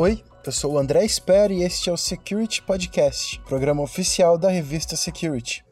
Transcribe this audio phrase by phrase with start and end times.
[0.00, 4.48] Oi, eu sou o André Sper e este é o Security Podcast, programa oficial da
[4.48, 5.64] revista Security.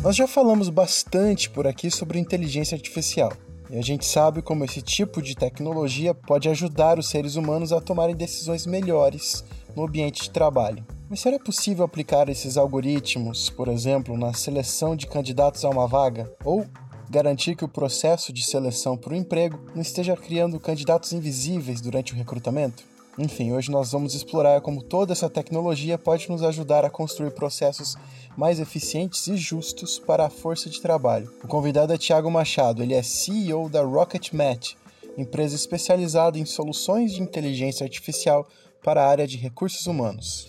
[0.00, 3.32] Nós já falamos bastante por aqui sobre inteligência artificial.
[3.68, 7.80] E a gente sabe como esse tipo de tecnologia pode ajudar os seres humanos a
[7.80, 10.86] tomarem decisões melhores no ambiente de trabalho.
[11.10, 16.32] Mas será possível aplicar esses algoritmos, por exemplo, na seleção de candidatos a uma vaga?
[16.44, 16.64] Ou
[17.10, 22.12] garantir que o processo de seleção para o emprego não esteja criando candidatos invisíveis durante
[22.12, 22.84] o recrutamento?
[23.18, 27.96] Enfim, hoje nós vamos explorar como toda essa tecnologia pode nos ajudar a construir processos
[28.36, 31.32] mais eficientes e justos para a força de trabalho.
[31.42, 34.76] O convidado é Tiago Machado, ele é CEO da RocketMatch,
[35.16, 38.46] empresa especializada em soluções de inteligência artificial
[38.84, 40.48] para a área de recursos humanos.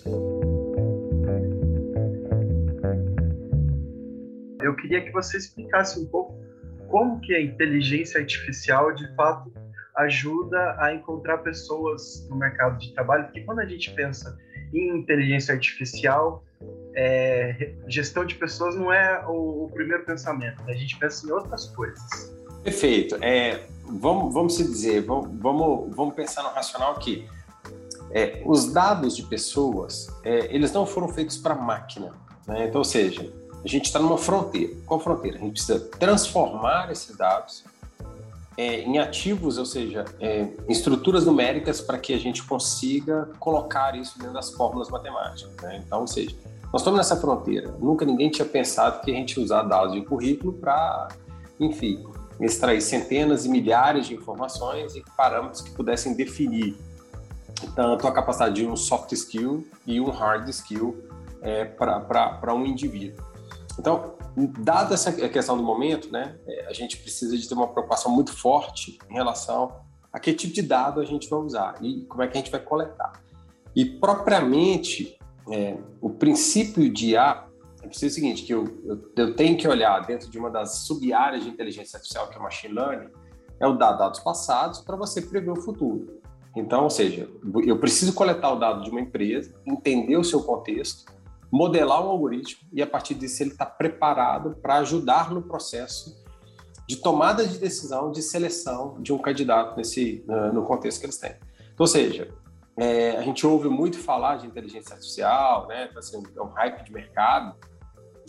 [4.62, 6.29] Eu queria que você explicasse um pouco
[6.90, 9.52] como que a inteligência artificial de fato
[9.96, 14.36] ajuda a encontrar pessoas no mercado de trabalho, porque quando a gente pensa
[14.72, 16.44] em inteligência artificial,
[16.94, 20.72] é, gestão de pessoas não é o, o, primeiro pensamento, né?
[20.72, 22.34] a gente pensa em outras coisas.
[22.62, 23.16] Perfeito.
[23.22, 27.26] É, vamos, vamos se dizer, vamos, vamos, pensar no racional aqui.
[28.12, 32.12] É, os dados de pessoas, é, eles não foram feitos para máquina.
[32.46, 32.66] Né?
[32.66, 33.32] Então, ou seja,
[33.64, 34.74] a gente está numa fronteira.
[34.86, 35.38] Qual fronteira?
[35.38, 37.64] A gente precisa transformar esses dados
[38.56, 43.94] é, em ativos, ou seja, é, em estruturas numéricas para que a gente consiga colocar
[43.94, 45.54] isso dentro das fórmulas matemáticas.
[45.62, 45.82] Né?
[45.86, 46.34] Então, ou seja,
[46.72, 47.74] nós estamos nessa fronteira.
[47.80, 51.08] Nunca ninguém tinha pensado que a gente usar dados de currículo para,
[51.58, 52.04] enfim,
[52.40, 56.76] extrair centenas e milhares de informações e parâmetros que pudessem definir
[57.74, 60.96] tanto a capacidade de um soft skill e um hard skill
[61.42, 63.29] é, para um indivíduo.
[63.80, 64.14] Então,
[64.58, 68.30] dada essa questão do momento, né, é, a gente precisa de ter uma preocupação muito
[68.30, 69.80] forte em relação
[70.12, 72.50] a que tipo de dado a gente vai usar e como é que a gente
[72.50, 73.12] vai coletar.
[73.74, 75.18] E propriamente,
[75.50, 77.46] é, o princípio de IA
[77.82, 81.42] é o seguinte, que eu, eu, eu, tenho que olhar dentro de uma das sub-áreas
[81.42, 83.08] de inteligência artificial, que é o machine learning,
[83.58, 86.20] é o dado dados passados para você prever o futuro.
[86.54, 87.30] Então, ou seja,
[87.64, 91.10] eu preciso coletar o dado de uma empresa, entender o seu contexto,
[91.50, 96.20] modelar um algoritmo e, a partir disso, ele está preparado para ajudar no processo
[96.88, 101.36] de tomada de decisão, de seleção de um candidato nesse, no contexto que eles têm.
[101.72, 102.28] Então, ou seja,
[102.76, 105.90] é, a gente ouve muito falar de inteligência artificial, né?
[105.96, 107.54] Assim, é um hype de mercado,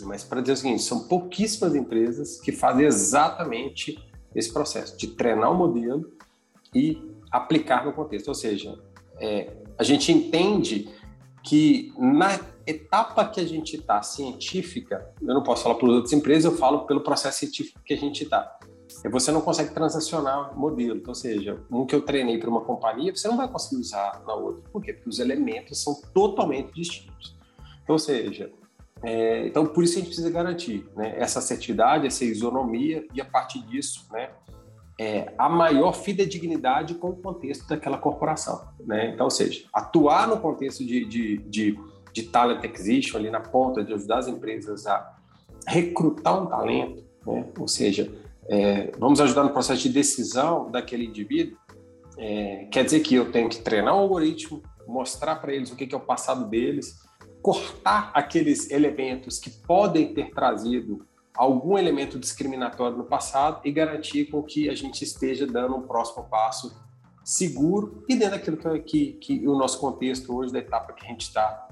[0.04, 3.98] mas para dizer o seguinte, são pouquíssimas empresas que fazem exatamente
[4.36, 6.12] esse processo de treinar o um modelo
[6.74, 7.02] e
[7.32, 8.28] aplicar no contexto.
[8.28, 8.78] Ou seja,
[9.20, 10.90] é, a gente entende
[11.44, 16.46] que na etapa que a gente está científica, eu não posso falar para outras empresas,
[16.52, 18.60] eu falo pelo processo científico que a gente está.
[19.10, 23.16] Você não consegue transacionar modelo, então, ou seja, um que eu treinei para uma companhia,
[23.16, 24.64] você não vai conseguir usar na outra.
[24.70, 24.94] Por quê?
[24.94, 27.36] Porque os elementos são totalmente distintos.
[27.84, 28.52] Então, ou seja,
[29.04, 33.26] é, então por isso a gente precisa garantir né, essa assertividade, essa isonomia e a
[33.26, 34.30] partir disso, né,
[35.00, 38.68] é, a maior fidedignidade com o contexto daquela corporação.
[38.86, 39.12] Né?
[39.12, 41.80] Então, ou seja, atuar no contexto de, de, de,
[42.14, 45.16] de talent acquisition, ali na ponta, de ajudar as empresas a
[45.68, 47.46] recrutar um talento, né?
[47.58, 48.12] ou seja,
[48.48, 51.58] é, vamos ajudar no processo de decisão daquele indivíduo,
[52.18, 55.94] é, quer dizer que eu tenho que treinar um algoritmo, mostrar para eles o que
[55.94, 57.02] é o passado deles,
[57.42, 64.44] cortar aqueles elementos que podem ter trazido algum elemento discriminatório no passado e garantir com
[64.44, 66.80] que a gente esteja dando um próximo passo
[67.24, 71.08] seguro e dentro daquilo que, que, que o nosso contexto hoje, da etapa que a
[71.08, 71.68] gente está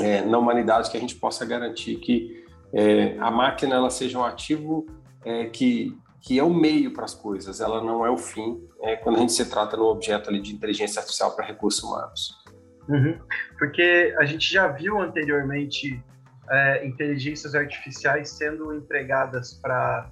[0.00, 4.24] é, na humanidade, que a gente possa garantir que é, a máquina ela seja um
[4.24, 4.86] ativo
[5.24, 8.96] é, que, que é o meio para as coisas, ela não é o fim, é,
[8.96, 12.44] quando a gente se trata no objeto ali de inteligência artificial para recursos humanos.
[12.88, 13.18] Uhum.
[13.58, 16.02] Porque a gente já viu anteriormente
[16.50, 20.10] é, inteligências artificiais sendo empregadas para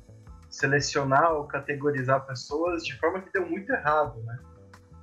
[0.50, 4.38] selecionar ou categorizar pessoas de forma que deu muito errado, né?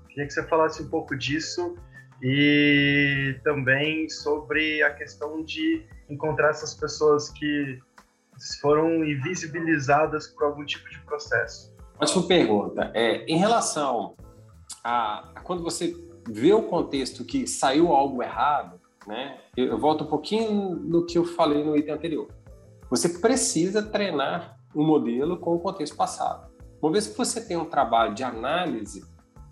[0.09, 1.75] Queria que você falasse um pouco disso
[2.23, 7.79] e também sobre a questão de encontrar essas pessoas que
[8.61, 11.73] foram invisibilizadas por algum tipo de processo.
[11.99, 12.91] Ótima pergunta.
[12.93, 14.15] É, em relação
[14.81, 15.93] a, a quando você
[16.29, 19.37] vê o contexto que saiu algo errado, né?
[19.57, 22.27] Eu, eu volto um pouquinho no que eu falei no item anterior.
[22.89, 26.49] Você precisa treinar um modelo com o contexto passado.
[26.81, 29.03] Uma vez que você tem um trabalho de análise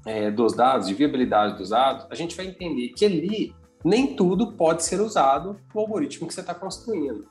[0.05, 4.53] é, dos dados, de viabilidade dos dados, a gente vai entender que ali nem tudo
[4.53, 7.27] pode ser usado no algoritmo que você está construindo.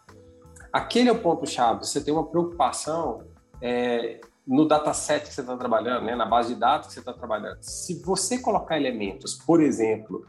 [0.72, 1.84] Aquele é o ponto-chave.
[1.84, 3.22] Você tem uma preocupação
[3.60, 7.12] é, no dataset que você está trabalhando, né, na base de dados que você está
[7.12, 10.26] trabalhando, se você colocar elementos, por exemplo,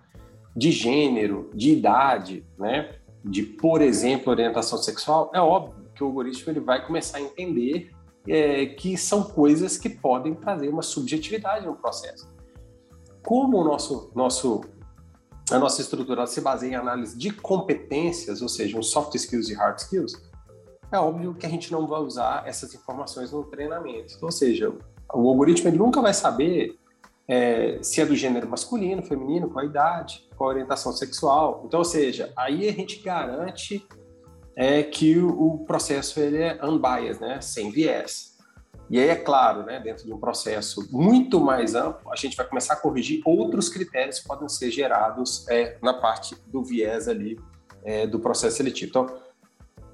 [0.55, 6.51] de gênero, de idade, né, de, por exemplo, orientação sexual, é óbvio que o algoritmo
[6.51, 7.91] ele vai começar a entender
[8.27, 12.29] é, que são coisas que podem trazer uma subjetividade no processo.
[13.25, 14.61] Como o nosso, nosso,
[15.51, 19.53] a nossa estrutura se baseia em análise de competências, ou seja, um soft skills e
[19.53, 20.13] hard skills,
[20.91, 24.17] é óbvio que a gente não vai usar essas informações no treinamento.
[24.21, 24.73] Ou seja,
[25.13, 26.77] o algoritmo ele nunca vai saber
[27.27, 31.63] é, se é do gênero masculino, feminino, qual a idade, qual a orientação sexual.
[31.65, 33.87] Então, ou seja, aí a gente garante
[34.55, 38.31] é, que o, o processo ele é unbiased, né, sem viés.
[38.89, 42.45] E aí, é claro, né, dentro de um processo muito mais amplo, a gente vai
[42.45, 47.39] começar a corrigir outros critérios que podem ser gerados é, na parte do viés ali
[47.85, 48.89] é, do processo seletivo.
[48.89, 49.21] Então,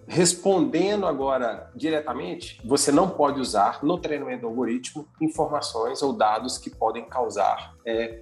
[0.10, 6.70] Respondendo agora diretamente, você não pode usar no treinamento do algoritmo informações ou dados que
[6.70, 8.22] podem causar é,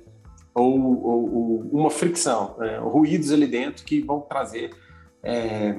[0.52, 4.76] ou, ou, ou, uma fricção, é, ruídos ali dentro que vão trazer,
[5.22, 5.76] é,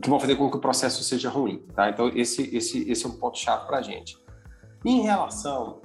[0.00, 1.58] que vão fazer com que o processo seja ruim.
[1.74, 1.90] Tá?
[1.90, 4.16] Então, esse, esse, esse é um ponto chave para a gente.
[4.84, 5.80] Em relação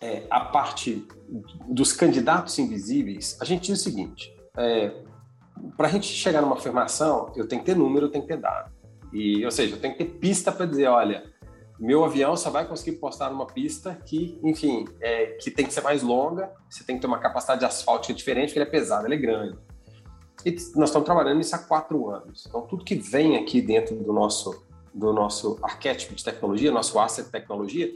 [0.00, 1.06] é, à parte
[1.68, 4.92] dos candidatos invisíveis, a gente diz o seguinte: é,
[5.76, 8.40] para a gente chegar numa afirmação, eu tenho que ter número, eu tenho que ter
[8.40, 8.72] dado.
[9.12, 11.24] E, ou seja, eu tenho que ter pista para dizer, olha,
[11.78, 15.80] meu avião só vai conseguir postar numa pista que, enfim, é, que tem que ser
[15.80, 19.06] mais longa, você tem que ter uma capacidade de asfáltica diferente, porque ele é pesado,
[19.06, 19.58] ele é grande.
[20.48, 22.46] E nós estamos trabalhando nisso há quatro anos.
[22.48, 24.64] Então, tudo que vem aqui dentro do nosso,
[24.94, 27.94] do nosso arquétipo de tecnologia, nosso asset de tecnologia,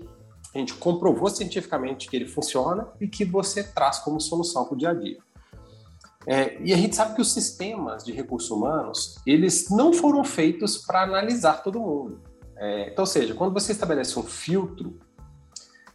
[0.55, 4.77] a gente comprovou cientificamente que ele funciona e que você traz como solução para o
[4.77, 5.19] dia a dia.
[6.27, 10.77] É, e a gente sabe que os sistemas de recursos humanos, eles não foram feitos
[10.77, 12.21] para analisar todo mundo.
[12.57, 15.01] É, então, ou seja, quando você estabelece um filtro,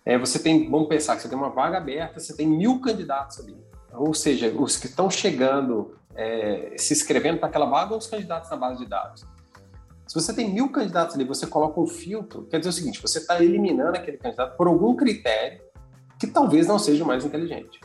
[0.03, 3.39] é, você tem, vamos pensar que você tem uma vaga aberta, você tem mil candidatos
[3.39, 3.55] ali.
[3.93, 8.49] Ou seja, os que estão chegando, é, se inscrevendo para aquela vaga ou os candidatos
[8.49, 9.23] na base de dados.
[10.07, 13.19] Se você tem mil candidatos ali, você coloca um filtro, quer dizer o seguinte, você
[13.19, 15.61] está eliminando aquele candidato por algum critério
[16.19, 17.79] que talvez não seja o mais inteligente.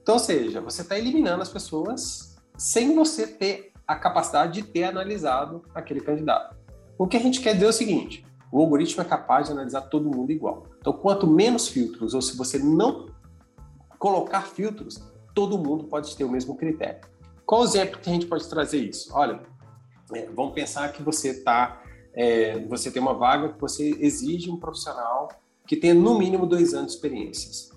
[0.00, 4.84] Então, ou seja, você está eliminando as pessoas sem você ter a capacidade de ter
[4.84, 6.56] analisado aquele candidato.
[6.96, 9.82] O que a gente quer dizer é o seguinte: o algoritmo é capaz de analisar
[9.82, 10.66] todo mundo igual.
[10.78, 13.08] Então, quanto menos filtros, ou se você não
[13.98, 15.02] colocar filtros,
[15.34, 17.00] todo mundo pode ter o mesmo critério.
[17.46, 19.10] Qual o exemplo que a gente pode trazer isso?
[19.12, 19.40] Olha,
[20.12, 21.82] é, vamos pensar que você está,
[22.14, 25.28] é, você tem uma vaga que você exige um profissional
[25.66, 27.70] que tenha no mínimo dois anos de experiências.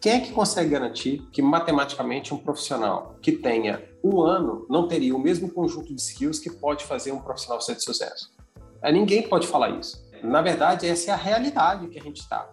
[0.00, 5.14] Quem é que consegue garantir que matematicamente um profissional que tenha um ano não teria
[5.14, 8.32] o mesmo conjunto de skills que pode fazer um profissional ser de sucesso?
[8.82, 10.02] É, ninguém pode falar isso.
[10.22, 12.50] Na verdade, essa é a realidade que a gente está.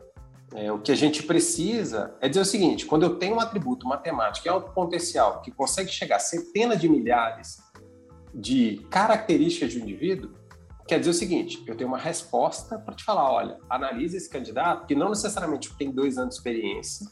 [0.56, 3.88] É, o que a gente precisa é dizer o seguinte: quando eu tenho um atributo
[3.88, 7.58] matemático e alto potencial que consegue chegar a centenas de milhares
[8.34, 10.32] de características de um indivíduo,
[10.88, 14.88] quer dizer o seguinte: eu tenho uma resposta para te falar, olha, analise esse candidato
[14.88, 17.08] que não necessariamente tem dois anos de experiência,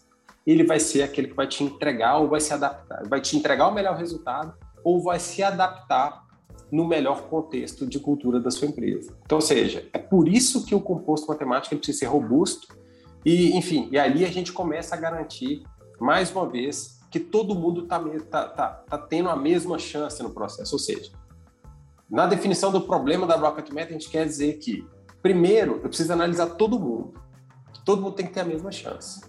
[0.47, 3.67] ele vai ser aquele que vai te entregar ou vai se adaptar, vai te entregar
[3.67, 4.53] o melhor resultado
[4.83, 6.23] ou vai se adaptar
[6.71, 9.15] no melhor contexto de cultura da sua empresa.
[9.25, 12.84] Então, ou seja, é por isso que o composto matemático precisa ser robusto
[13.25, 15.63] e, enfim, e ali a gente começa a garantir,
[15.99, 20.29] mais uma vez, que todo mundo está tá, tá, tá tendo a mesma chance no
[20.29, 20.75] processo.
[20.75, 21.11] Ou seja,
[22.09, 24.87] na definição do problema da Rocket Math, a gente quer dizer que,
[25.23, 27.13] primeiro, eu preciso analisar todo mundo.
[27.83, 29.21] Todo mundo tem que ter a mesma chance.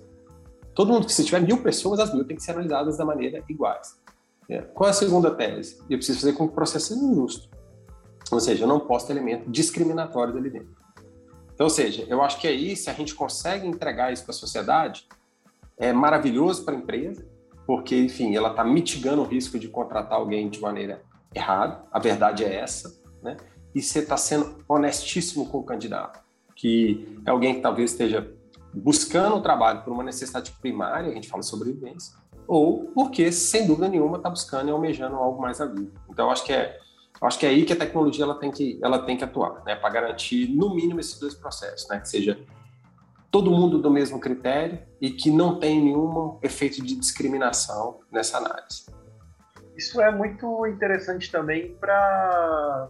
[0.74, 3.98] Todo mundo se tiver mil pessoas, as mil têm que ser analisadas da maneira iguais.
[4.48, 4.60] É.
[4.60, 5.78] Qual é a segunda tese?
[5.88, 7.48] Eu preciso fazer com que o processo seja justo.
[8.30, 10.85] Ou seja, eu não posso ter elemento discriminatório ali dentro.
[11.56, 14.34] Então, ou seja, eu acho que aí, se a gente consegue entregar isso para a
[14.34, 15.08] sociedade,
[15.78, 17.26] é maravilhoso para a empresa,
[17.66, 21.02] porque, enfim, ela está mitigando o risco de contratar alguém de maneira
[21.34, 23.38] errada, a verdade é essa, né?
[23.74, 26.20] E você está sendo honestíssimo com o candidato,
[26.54, 28.30] que é alguém que talvez esteja
[28.74, 33.66] buscando o trabalho por uma necessidade primária, a gente fala sobre vivência, ou porque, sem
[33.66, 35.90] dúvida nenhuma, está buscando e almejando algo mais a vida.
[36.10, 36.78] Então, acho que é
[37.20, 39.76] acho que é aí que a tecnologia ela tem que ela tem que atuar, né,
[39.76, 42.38] para garantir no mínimo esses dois processos, né, que seja
[43.30, 48.86] todo mundo do mesmo critério e que não tem nenhum efeito de discriminação nessa análise.
[49.76, 52.88] Isso é muito interessante também para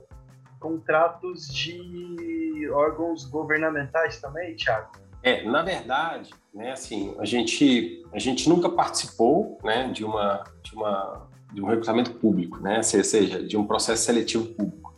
[0.61, 4.93] contratos de órgãos governamentais também, Thiago.
[5.23, 10.75] É, na verdade, né, assim, a gente, a gente nunca participou, né, de uma, de
[10.75, 14.95] uma, de um recrutamento público, né, seja, de um processo seletivo público.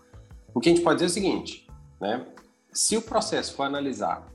[0.55, 1.67] O que a gente pode dizer é o seguinte,
[2.01, 2.27] né,
[2.73, 4.27] se o processo for analisar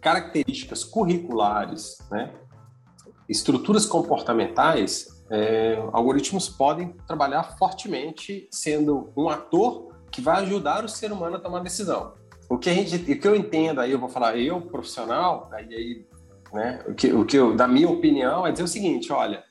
[0.00, 2.32] características curriculares, né,
[3.28, 11.12] estruturas comportamentais, é, algoritmos podem trabalhar fortemente sendo um ator que vai ajudar o ser
[11.12, 12.14] humano a tomar decisão.
[12.48, 15.74] O que a gente, o que eu entendo aí, eu vou falar eu profissional, aí,
[15.74, 16.06] aí
[16.52, 19.44] né, o que, o que eu, da minha opinião é dizer o seguinte, olha,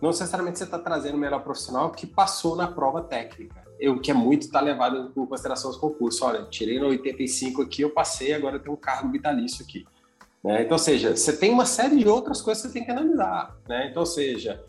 [0.00, 3.64] não necessariamente você está trazendo o melhor profissional que passou na prova técnica.
[3.88, 6.22] O que é muito está levado em consideração os concursos.
[6.22, 9.84] Olha, tirei no 85 aqui, eu passei, agora eu tenho um cargo vitalício aqui.
[10.42, 10.62] Né?
[10.62, 13.56] Então, ou seja, você tem uma série de outras coisas que você tem que analisar.
[13.68, 13.88] Né?
[13.90, 14.62] Então, ou seja,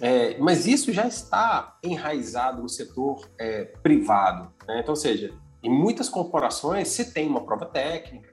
[0.00, 4.52] é, mas isso já está enraizado no setor é, privado.
[4.66, 4.80] Né?
[4.80, 8.32] Então, ou seja, em muitas corporações se tem uma prova técnica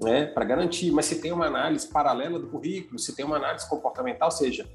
[0.00, 3.68] né, para garantir, mas se tem uma análise paralela do currículo, se tem uma análise
[3.68, 4.68] comportamental, ou seja,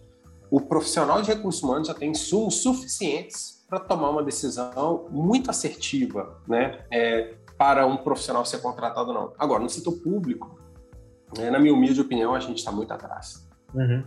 [0.49, 6.39] o profissional de recursos humanos já tem insumos suficientes para tomar uma decisão muito assertiva
[6.47, 9.33] né, é, para um profissional ser contratado ou não.
[9.37, 10.59] Agora, no setor público,
[11.39, 13.47] é, na minha humilde opinião, a gente está muito atrás.
[13.73, 14.03] Uhum.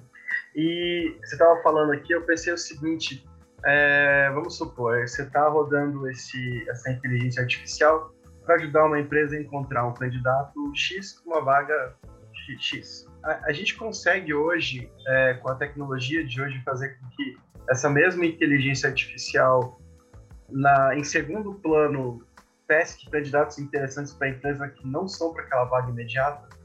[0.55, 3.27] E você estava falando aqui, eu pensei o seguinte:
[3.65, 8.15] é, vamos supor, você está rodando esse, essa inteligência artificial
[8.45, 11.97] para ajudar uma empresa a encontrar um candidato X com uma vaga
[12.61, 13.07] X.
[13.45, 17.37] A, gente consegue hoje, é, com a tecnologia de hoje, fazer com que
[17.69, 19.81] essa mesma inteligência artificial,
[20.49, 22.25] na, em segundo plano,
[22.69, 26.57] pesque candidatos interessantes para a empresa que não são para aquela vaga imediata?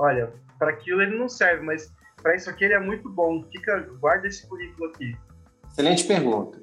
[0.00, 3.44] olha, para aquilo ele não serve, mas para isso aqui ele é muito bom.
[3.52, 5.16] Fica, guarda esse currículo aqui.
[5.68, 6.58] Excelente pergunta.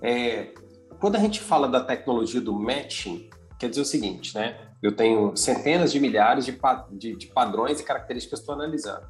[0.00, 0.54] É,
[1.00, 4.65] quando a gente fala da tecnologia do matching, quer dizer o seguinte, né?
[4.86, 6.56] Eu tenho centenas de milhares de,
[6.92, 9.04] de, de padrões e características que estou analisando.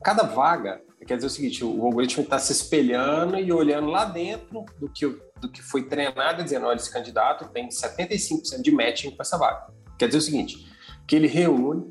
[0.00, 4.64] Cada vaga, quer dizer o seguinte, o algoritmo está se espelhando e olhando lá dentro
[4.78, 5.08] do que,
[5.40, 9.66] do que foi treinado, dizendo, olha, esse candidato tem 75% de matching com essa vaga.
[9.98, 10.72] Quer dizer o seguinte,
[11.04, 11.90] que ele reúne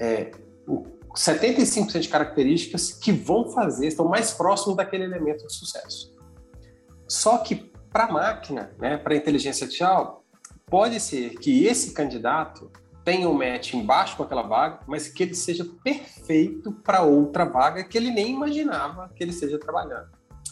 [0.00, 0.30] é,
[1.14, 6.10] 75% de características que vão fazer, estão mais próximos daquele elemento de sucesso.
[7.06, 10.24] Só que para a máquina, né, para a inteligência artificial,
[10.68, 12.70] pode ser que esse candidato
[13.04, 17.84] tenha um match embaixo com aquela vaga, mas que ele seja perfeito para outra vaga
[17.84, 20.08] que ele nem imaginava que ele esteja trabalhando.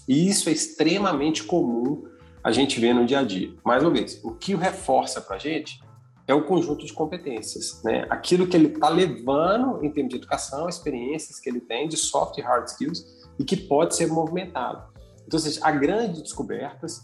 [0.08, 2.04] E isso é extremamente comum
[2.44, 3.52] a gente ver no dia a dia.
[3.64, 5.82] Mais uma vez, o que reforça para a gente
[6.28, 8.06] é o conjunto de competências, né?
[8.08, 12.38] Aquilo que ele está levando em termos de educação, experiências que ele tem de soft
[12.38, 13.04] e hard skills
[13.38, 14.92] e que pode ser movimentado.
[15.26, 17.00] Então, seja, há grandes descobertas,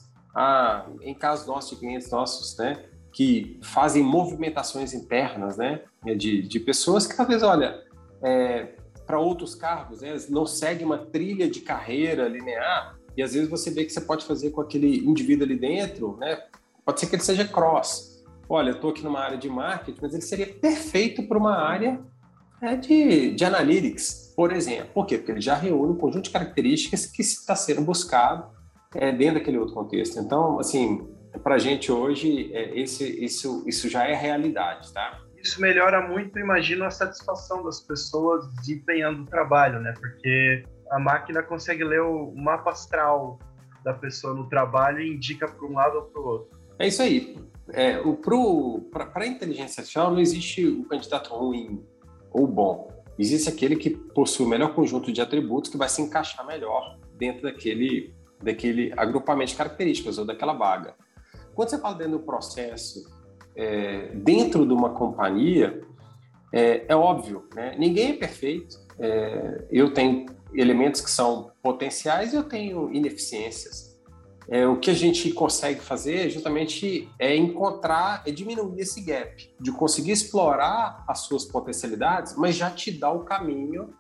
[1.03, 5.83] em casos nossos de clientes nossos, né, que fazem movimentações internas, né,
[6.17, 7.83] de, de pessoas que talvez, olha,
[8.23, 8.75] é,
[9.07, 13.71] para outros cargos, né, não seguem uma trilha de carreira linear e às vezes você
[13.71, 16.39] vê que você pode fazer com aquele indivíduo ali dentro, né,
[16.85, 20.13] pode ser que ele seja cross, olha, eu estou aqui numa área de marketing, mas
[20.13, 22.01] ele seria perfeito para uma área
[22.61, 24.91] é, de, de analytics, por exemplo.
[24.93, 25.17] Por quê?
[25.17, 28.51] Porque ele já reúne um conjunto de características que está sendo buscado
[28.95, 30.19] é, dentro daquele outro contexto.
[30.19, 31.09] Então, assim,
[31.43, 35.21] para a gente hoje, é, esse, isso, isso já é realidade, tá?
[35.43, 39.95] Isso melhora muito, imagino, a satisfação das pessoas desempenhando o trabalho, né?
[39.99, 43.39] Porque a máquina consegue ler o mapa astral
[43.83, 46.61] da pessoa no trabalho e indica para um lado ou para o outro.
[46.79, 47.39] É isso aí.
[47.73, 47.99] É,
[48.91, 51.83] para a inteligência artificial não existe o candidato ruim
[52.31, 52.91] ou bom.
[53.19, 57.43] Existe aquele que possui o melhor conjunto de atributos que vai se encaixar melhor dentro
[57.43, 60.95] daquele, daquele agrupamento de características ou daquela vaga.
[61.61, 63.07] Quando você fala dentro do processo,
[63.55, 65.83] é, dentro de uma companhia,
[66.55, 67.77] é, é óbvio, né?
[67.79, 68.79] ninguém é perfeito.
[68.99, 70.25] É, eu tenho
[70.55, 73.91] elementos que são potenciais e eu tenho ineficiências
[74.49, 79.71] é, o que a gente consegue fazer justamente é encontrar, é diminuir esse gap, de
[79.71, 83.95] conseguir explorar as suas potencialidades, mas já te dá o caminho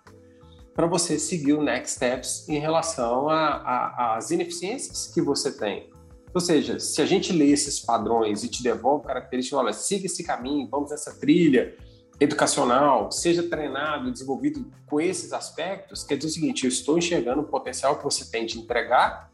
[0.74, 5.89] para você seguir o next steps em relação às ineficiências que você tem.
[6.32, 10.22] Ou seja, se a gente lê esses padrões e te devolve características, olha, siga esse
[10.22, 11.76] caminho, vamos nessa trilha
[12.20, 17.44] educacional, seja treinado, desenvolvido com esses aspectos, quer dizer o seguinte, eu estou enxergando o
[17.44, 19.30] potencial que você tem de entregar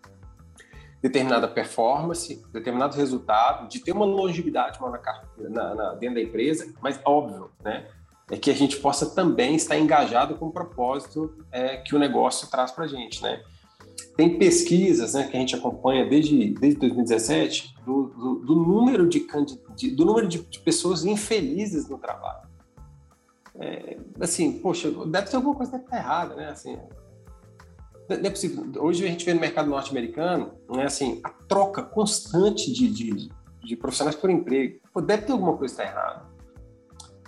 [1.02, 4.78] determinada performance, determinado resultado, de ter uma longevidade
[5.38, 7.86] na, na, dentro da empresa, mas óbvio, né?
[8.28, 12.48] É que a gente possa também estar engajado com o propósito é, que o negócio
[12.50, 13.40] traz para a gente, né?
[14.16, 19.26] Tem pesquisas né, que a gente acompanha desde, desde 2017 do, do, do número, de,
[19.76, 22.46] de, do número de, de pessoas infelizes no trabalho.
[23.58, 26.48] É, assim, poxa, deve ter alguma coisa que tá errada, né?
[26.48, 26.78] Assim,
[28.08, 28.64] não é possível.
[28.82, 33.30] Hoje a gente vê no mercado norte-americano, né, assim, a troca constante de, de,
[33.64, 34.78] de, profissionais por emprego.
[34.92, 36.24] Pô, deve ter alguma coisa que está errada.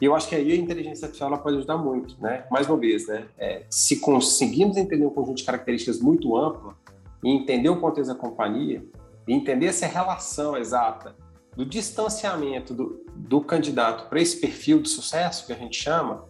[0.00, 2.46] E eu acho que aí a inteligência artificial ela pode ajudar muito, né?
[2.50, 3.26] Mais uma vez, né?
[3.36, 6.76] É, se conseguirmos entender um conjunto de características muito amplo
[7.22, 8.84] e entender o contexto da companhia,
[9.26, 11.14] e entender essa relação exata
[11.54, 16.24] do distanciamento do, do candidato para esse perfil de sucesso que a gente chama,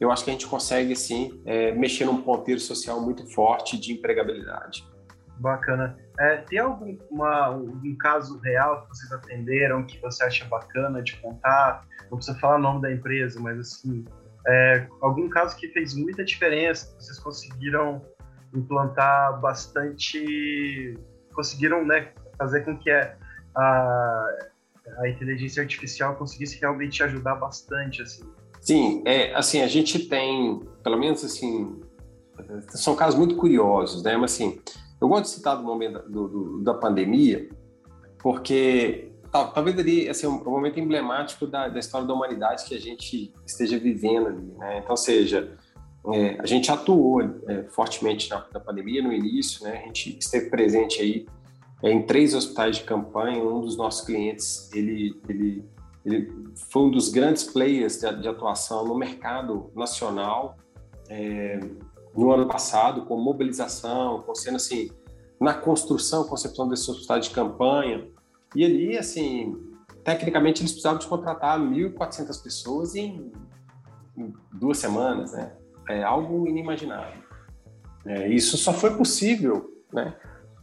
[0.00, 3.92] eu acho que a gente consegue, sim, é, mexer num ponteiro social muito forte de
[3.92, 4.86] empregabilidade.
[5.38, 5.96] Bacana.
[6.18, 11.16] É, tem algum uma, um caso real que vocês atenderam que você acha bacana de
[11.16, 11.86] contar?
[12.10, 14.04] Não precisa falar o nome da empresa, mas assim,
[14.46, 18.02] é, algum caso que fez muita diferença, vocês conseguiram
[18.58, 20.98] implantar bastante,
[21.34, 23.16] conseguiram né, fazer com que a,
[24.98, 28.24] a inteligência artificial conseguisse realmente ajudar bastante, assim.
[28.60, 31.80] Sim, é, assim, a gente tem, pelo menos assim,
[32.70, 34.16] são casos muito curiosos, né?
[34.16, 34.60] Mas assim,
[35.00, 37.48] eu gosto de citar do momento do, do, da pandemia,
[38.18, 43.32] porque talvez ali assim, um, momento emblemático da, da, história da humanidade que a gente
[43.46, 44.80] esteja vivendo ali, né?
[44.82, 45.56] Então, seja,
[46.12, 49.80] é, a gente atuou é, fortemente na, na, pandemia no início, né?
[49.82, 51.26] A gente esteve presente aí
[51.82, 53.42] é, em três hospitais de campanha.
[53.42, 55.64] Um dos nossos clientes, ele, ele,
[56.04, 56.32] ele
[56.70, 60.56] foi um dos grandes players de, de atuação no mercado nacional
[61.08, 61.58] é,
[62.16, 64.90] no ano passado, com mobilização, com sendo assim,
[65.40, 68.08] na construção, concepção desse hospital de campanha.
[68.54, 69.54] E ali, assim,
[70.04, 73.32] tecnicamente eles precisavam de contratar 1.400 pessoas em,
[74.52, 75.52] duas semanas, né?
[75.88, 77.22] É algo inimaginável.
[78.04, 80.14] É, isso só foi possível, né?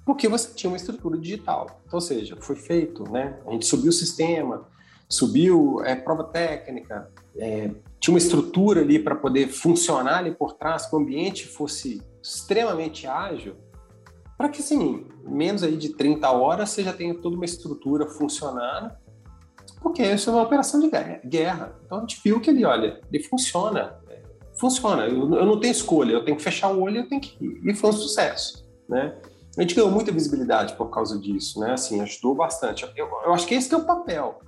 [0.05, 1.81] Porque você tinha uma estrutura digital.
[1.85, 3.39] Então, ou seja, foi feito, né?
[3.47, 4.67] A gente subiu o sistema,
[5.09, 10.85] subiu é, prova técnica, é, tinha uma estrutura ali para poder funcionar ali por trás,
[10.85, 13.55] que o ambiente fosse extremamente ágil,
[14.37, 18.91] para que, assim, menos aí de 30 horas você já tenha toda uma estrutura funcionando,
[19.81, 20.89] porque isso é uma operação de
[21.25, 21.75] guerra.
[21.85, 23.97] Então a gente viu que olha, ele funciona,
[24.63, 25.05] funciona.
[25.07, 27.61] Eu, eu não tenho escolha, eu tenho que fechar o olho, eu tenho que ir.
[27.69, 29.13] E foi um sucesso, né?
[29.57, 31.73] A gente ganhou muita visibilidade por causa disso, né?
[31.73, 32.89] Assim, ajudou bastante.
[32.95, 34.39] Eu, eu acho que esse que é o papel.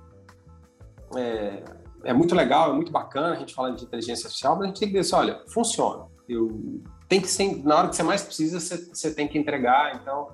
[1.14, 1.62] É,
[2.04, 4.80] é muito legal, é muito bacana a gente falar de inteligência artificial, mas a gente
[4.80, 6.06] tem que dizer, olha, funciona.
[6.28, 10.00] Eu tem que ser, na hora que você mais precisa, você, você tem que entregar.
[10.00, 10.28] Então,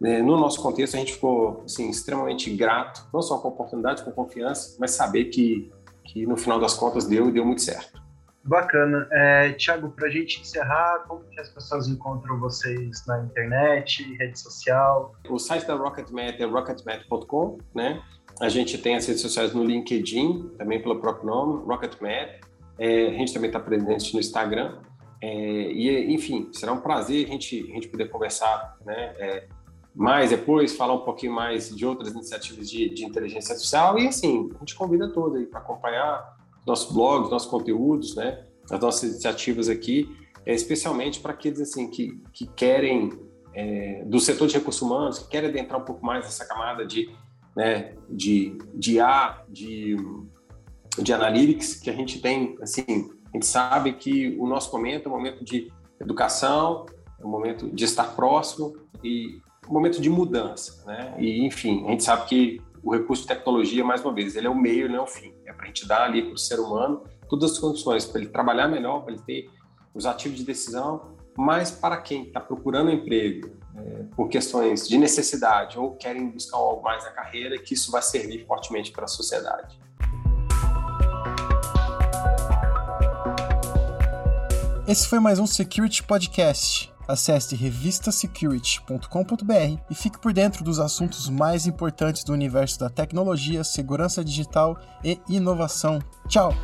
[0.00, 4.02] né, no nosso contexto, a gente ficou assim, extremamente grato, não só com a oportunidade,
[4.02, 5.72] com confiança, mas saber que,
[6.04, 8.01] que no final das contas deu e deu muito certo.
[8.44, 9.06] Bacana.
[9.12, 14.38] É, Tiago, para a gente encerrar, como que as pessoas encontram vocês na internet, rede
[14.38, 15.14] social?
[15.28, 18.02] O site da RocketMath é rocketmath.com, né?
[18.40, 22.40] A gente tem as redes sociais no LinkedIn, também pelo próprio nome, RocketMath.
[22.78, 24.78] É, a gente também está presente no Instagram.
[25.20, 29.46] É, e, enfim, será um prazer a gente, a gente poder conversar né, é,
[29.94, 33.96] mais depois, falar um pouquinho mais de outras iniciativas de, de inteligência artificial.
[34.00, 38.80] E, assim, a gente convida todo aí para acompanhar nossos blogs, nossos conteúdos, né, as
[38.80, 40.08] nossas iniciativas aqui,
[40.46, 43.12] é, especialmente para aqueles assim, que, que querem,
[43.54, 47.10] é, do setor de recursos humanos, que querem adentrar um pouco mais nessa camada de
[47.54, 49.96] né, de, de A, de,
[50.98, 55.12] de analytics, que a gente tem, assim, a gente sabe que o nosso momento é
[55.12, 55.70] um momento de
[56.00, 56.86] educação,
[57.20, 61.14] é um momento de estar próximo e um momento de mudança, né?
[61.18, 64.50] E, enfim, a gente sabe que o recurso de tecnologia, mais uma vez, ele é
[64.50, 65.32] o meio, não é o fim.
[65.46, 68.30] É para a gente dar ali para o ser humano todas as condições para ele
[68.30, 69.50] trabalhar melhor, para ele ter
[69.94, 75.78] os ativos de decisão, mas para quem está procurando emprego, é, por questões de necessidade
[75.78, 79.80] ou querem buscar algo mais na carreira, que isso vai servir fortemente para a sociedade.
[84.86, 86.91] Esse foi mais um Security Podcast.
[87.12, 94.24] Acesse revistasecurity.com.br e fique por dentro dos assuntos mais importantes do universo da tecnologia, segurança
[94.24, 95.98] digital e inovação.
[96.26, 96.54] Tchau!